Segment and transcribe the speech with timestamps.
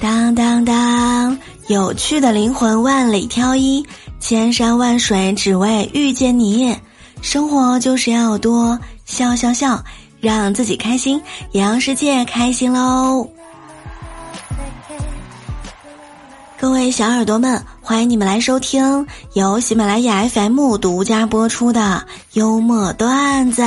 [0.00, 3.86] 当当当，有趣的灵魂万里挑一，
[4.20, 6.76] 千山万水只为遇见你。
[7.22, 9.82] 生活就是要多笑笑笑，
[10.20, 11.20] 让自己开心，
[11.52, 13.26] 也让世界开心喽。
[16.58, 23.62] 各位小耳朵们，欢迎你们来收听由喜马拉雅 FM 独家播出的幽默段子。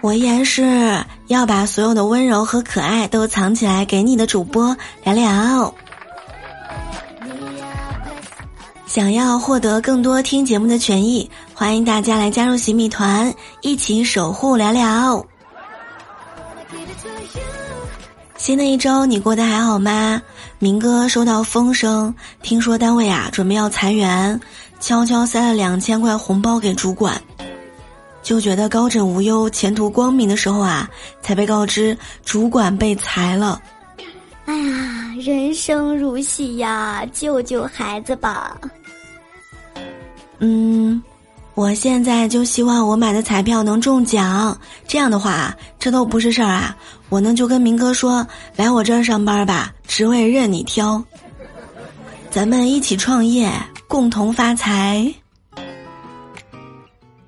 [0.00, 5.72] 我依然是要把所有的温柔和可爱都藏起来给你的主播聊聊。
[8.86, 15.24] 想要获得更多听节目的权益，欢迎大家来加入喜米团，一起守护聊聊。
[18.36, 20.22] 新的一周你过得还好吗？
[20.58, 24.40] 明哥收到风声，听说单位啊准备要裁员，
[24.78, 27.20] 悄悄塞了两千块红包给主管，
[28.26, 30.90] 就觉得高枕无忧、前途光明的时候啊，
[31.22, 33.62] 才被告知主管被裁了。
[34.46, 38.60] 哎呀，人生如戏呀，救救孩子吧！
[40.40, 41.00] 嗯。
[41.54, 46.76] 我现在就希望我买的彩票能中奖，这样的话，这都不是事儿啊！
[47.08, 51.00] 我呢就跟明哥说，来我这儿上班吧，职位任你挑，
[52.28, 53.48] 咱们一起创业，
[53.86, 55.14] 共同发财。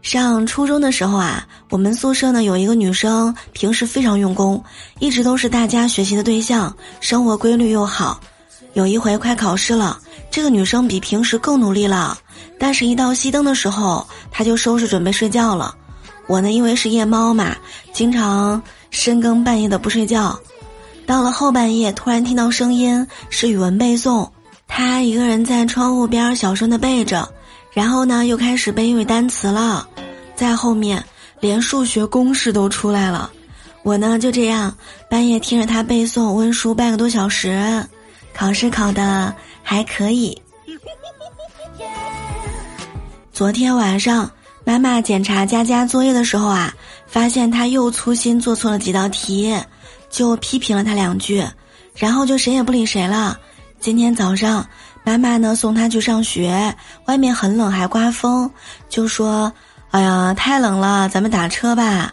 [0.09, 4.65] 上初中的时候啊，我们宿舍呢有一个女生，平时非常用功，
[5.01, 8.19] 一直都是大家学习的对象，生活规律又好。
[8.73, 9.99] 有一回快考试了，
[10.31, 12.17] 这个女生比平时更努力了。
[12.59, 15.75] 但是，一到熄灯的时候，她就收拾准备睡觉了。
[16.27, 17.55] 我呢，因为是夜猫嘛，
[17.93, 20.39] 经常深更半夜的不睡觉。
[21.05, 24.27] 到了后半夜，突然听到声音是语文背诵，
[24.67, 27.29] 他一个人在窗户边小声的背着，
[27.73, 29.87] 然后呢，又开始背英语单词了，
[30.39, 31.05] 在后面
[31.41, 33.29] 连数学公式都出来了。
[33.83, 34.73] 我呢，就这样
[35.11, 37.85] 半夜听着他背诵温书半个多小时，
[38.33, 39.35] 考试考的
[39.65, 40.41] 还可以。
[43.35, 44.31] 昨天晚上，
[44.65, 46.73] 妈妈检查佳佳作业的时候啊，
[47.09, 49.61] 发现他又粗心做错了几道题，
[50.09, 51.45] 就批评了他两句，
[51.97, 53.37] 然后就谁也不理谁了。
[53.81, 54.65] 今天早上，
[55.03, 56.73] 妈妈呢送他去上学，
[57.07, 58.49] 外面很冷还刮风，
[58.89, 59.53] 就说
[59.91, 62.13] ：“哎呀，太冷了，咱们打车吧。”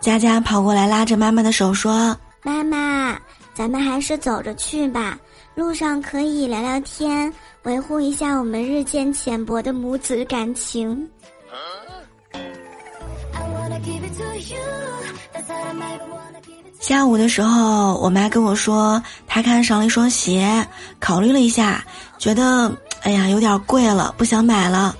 [0.00, 3.18] 佳佳跑过来拉着妈妈的手说：“妈妈，
[3.54, 5.18] 咱们还是走着去吧，
[5.54, 7.32] 路上可以聊聊天。”
[7.62, 11.08] 维护一下我们日渐浅薄的母子感情。
[16.80, 20.66] 下午的时候，我妈跟我说，她看上了一双鞋，
[20.98, 21.84] 考虑了一下，
[22.18, 24.96] 觉得哎呀有点贵了，不想买了。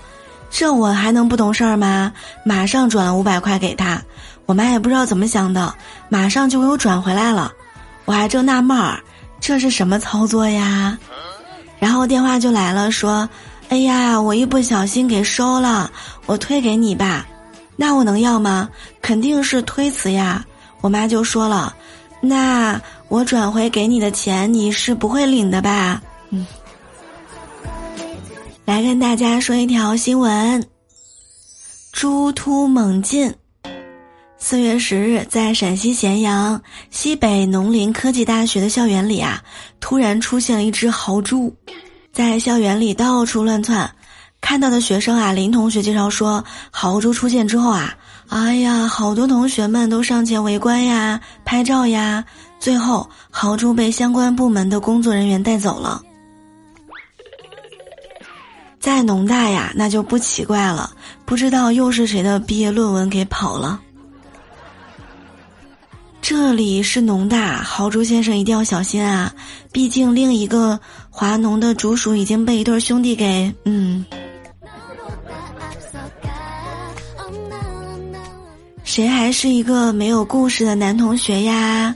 [0.52, 2.12] 这我还能不懂事儿吗？
[2.44, 4.00] 马上转了五百块给她。
[4.44, 5.74] 我妈也不知道怎么想的，
[6.10, 7.50] 马上就给我转回来了。
[8.04, 9.00] 我还正纳闷儿，
[9.40, 10.98] 这是什么操作呀？
[11.78, 13.26] 然后电话就来了，说
[13.70, 15.90] ：“哎呀，我一不小心给收了，
[16.26, 17.26] 我退给你吧。”
[17.74, 18.68] 那我能要吗？
[19.00, 20.44] 肯定是推辞呀。
[20.82, 21.74] 我妈就说了
[22.20, 26.00] ：“那我转回给你的钱，你是不会领的吧？”
[28.64, 30.64] 来跟大家说一条新闻：
[31.92, 33.34] 猪突猛进。
[34.38, 39.42] 四月十日，在陕西咸阳西北农林科技大学的校园里啊，
[39.80, 41.52] 突然出现了一只豪猪，
[42.12, 43.90] 在校园里到处乱窜。
[44.40, 47.92] 看到的学生啊，林同学介绍说，豪猪出现之后啊，
[48.28, 52.24] 哎呀，好多同学们都上前围观呀、拍照呀。
[52.60, 56.00] 最后，豪猪被相关部门的工作人员带走了。
[59.02, 60.90] 农大呀，那就不奇怪了，
[61.24, 63.80] 不知道又是谁的毕业论文给跑了。
[66.20, 69.34] 这里是农大，豪猪先生一定要小心啊！
[69.72, 70.78] 毕竟另一个
[71.10, 73.52] 华农的竹鼠已经被一对兄弟给……
[73.64, 74.06] 嗯，
[78.84, 81.94] 谁还是一个没有故事的男同学呀？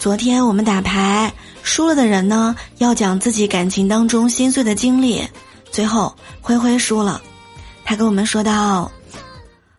[0.00, 1.32] 昨天我们打牌
[1.62, 5.22] 输了的人呢，要讲自己感情当中心碎的经历。
[5.72, 7.20] 最后灰灰输了，
[7.84, 8.92] 他跟我们说道。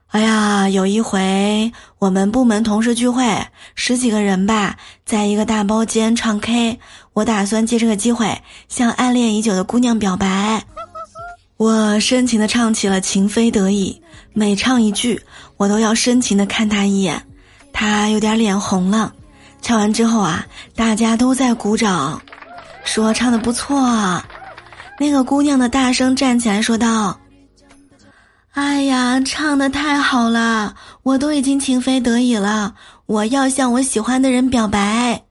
[0.07, 4.75] 哎呀，有一回我们部门同事聚会，十几个人吧，
[5.05, 6.79] 在一个大包间唱 K。
[7.13, 10.63] 我打算借这个机会向暗恋已久的姑娘表白。
[11.57, 14.01] 我深情的唱起了《情非得已》，
[14.33, 15.19] 每唱一句，
[15.57, 17.25] 我都要深情的看她一眼。
[17.71, 19.13] 她有点脸红了。
[19.63, 22.21] 唱完之后啊，大家都在鼓掌，
[22.83, 24.21] 说唱的不错。
[25.03, 27.19] 那个姑娘的大声站起来说道。
[28.51, 30.73] 哎呀，唱的太好了！
[31.03, 32.73] 我都已经情非得已了，
[33.05, 35.21] 我要向我喜欢的人表白。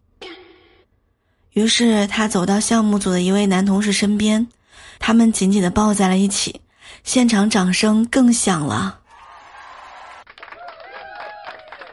[1.52, 4.46] 于是他走到项目组的一位男同事身边，
[4.98, 6.60] 他们紧紧的抱在了一起，
[7.02, 8.98] 现场掌声更响了。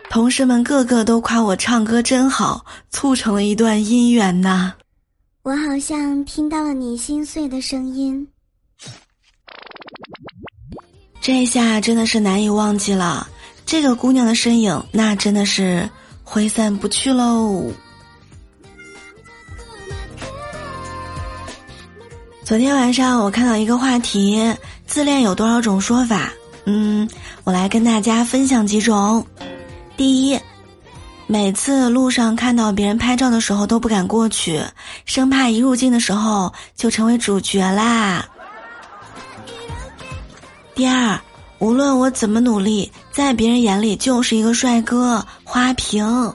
[0.10, 4.74] 同事们个个都夸我唱歌真好，促成了一段姻缘呐。
[5.42, 8.28] 我好像听到了你心碎的声音，
[11.22, 13.28] 这下真的是难以忘记了。
[13.66, 15.90] 这个姑娘的身影，那真的是
[16.24, 17.72] 挥散不去喽。
[22.44, 24.42] 昨天晚上我看到一个话题：
[24.86, 26.34] 自恋有多少种说法？
[26.66, 27.10] 嗯，
[27.44, 29.26] 我来跟大家分享几种。
[29.96, 30.40] 第一，
[31.32, 34.60] 每次路上看到别人拍照的时候都不敢过去，
[35.06, 38.28] 生怕一入镜的时候就成为主角啦。
[40.74, 41.22] 第二，
[41.60, 46.34] 无论我怎么努力，在别人眼里就是一个帅哥花瓶。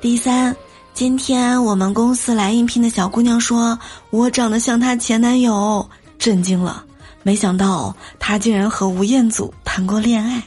[0.00, 0.54] 第三。
[0.92, 3.76] 今天我们公司来应聘的小姑娘说，
[4.10, 5.84] 我长得像她前男友，
[6.20, 6.84] 震惊了。
[7.24, 10.40] 没想到她竟然和吴彦祖谈过恋爱。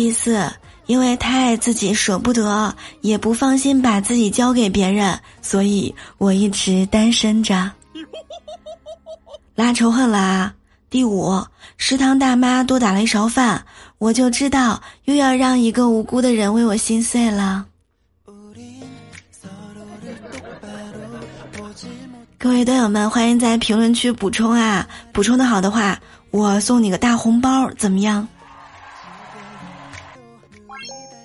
[0.00, 0.50] 第四，
[0.86, 7.70] 因为太爱自己，舍不得，也不放心把自己交给别人，所以我一直单身着。
[9.54, 10.54] 拉仇恨啦！
[10.88, 11.44] 第五，
[11.76, 13.62] 食堂大妈多打了一勺饭，
[13.98, 17.66] 我就知道又要让一个无辜的人为我心碎了。
[22.38, 24.88] 各位队友们，欢迎在评论区补充啊！
[25.12, 26.00] 补充的好的话，
[26.30, 28.26] 我送你个大红包，怎么样？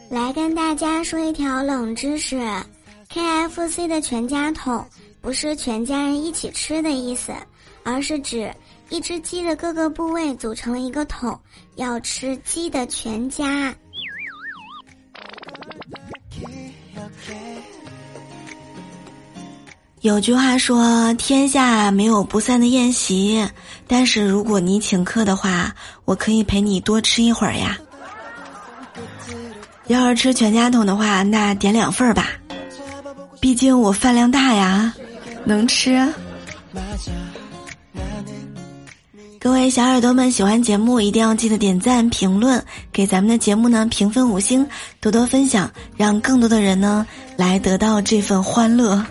[0.09, 2.39] 来跟大家说一条冷知识
[3.11, 4.85] ：KFC 的全家桶
[5.21, 7.33] 不是全家人一起吃的意思，
[7.83, 8.53] 而是指。
[8.91, 11.37] 一只鸡的各个部位组成了一个桶，
[11.75, 13.73] 要吃鸡的全家。
[20.01, 23.43] 有句话说：“天下没有不散的宴席。”
[23.87, 25.75] 但是如果你请客的话，
[26.05, 27.75] 我可以陪你多吃一会儿呀。
[29.87, 32.29] 要是吃全家桶的话，那点两份儿吧，
[33.39, 34.93] 毕竟我饭量大呀，
[35.43, 36.07] 能吃。
[39.39, 44.67] 各位小耳朵们，喜欢节目一定要记得点赞、评论，给咱们的节目呢评分五星，
[44.99, 47.05] 多多分享，让更多的人呢
[47.37, 49.05] 来得到这份欢乐。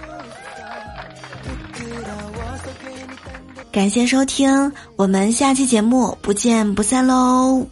[3.71, 7.65] 感谢收听，我们下期节目不见不散喽。